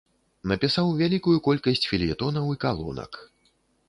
Напісаў 0.51 0.87
вялікую 1.01 1.33
колькасць 1.47 1.85
фельетонаў 1.91 2.45
і 2.55 2.57
калонак. 2.65 3.13